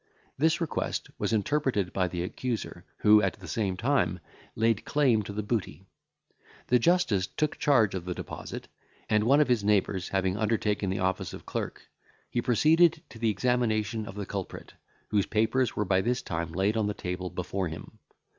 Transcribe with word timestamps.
This 0.35 0.59
request 0.59 1.11
was 1.19 1.31
interpreted 1.31 1.93
by 1.93 2.07
the 2.07 2.23
accuser, 2.23 2.85
who, 3.01 3.21
at 3.21 3.33
the 3.33 3.47
same 3.47 3.77
time, 3.77 4.19
laid 4.55 4.83
claim 4.83 5.21
to 5.21 5.31
the 5.31 5.43
booty. 5.43 5.85
The 6.65 6.79
justice 6.79 7.27
took 7.27 7.59
charge 7.59 7.93
of 7.93 8.05
the 8.05 8.15
deposit, 8.15 8.67
and 9.11 9.25
one 9.25 9.39
of 9.41 9.47
his 9.47 9.63
neighbours 9.63 10.09
having 10.09 10.37
undertaken 10.37 10.89
the 10.89 10.97
office 11.01 11.33
of 11.33 11.45
clerk, 11.45 11.83
he 12.31 12.41
proceeded 12.41 13.03
to 13.11 13.19
the 13.19 13.29
examination 13.29 14.07
of 14.07 14.15
the 14.15 14.25
culprit, 14.25 14.73
whose 15.09 15.27
papers 15.27 15.75
were 15.75 15.85
by 15.85 16.01
this 16.01 16.23
time 16.23 16.51
laid 16.51 16.77
on 16.77 16.87
the 16.87 16.95
table 16.95 17.29
before 17.29 17.67
him. 17.67 17.99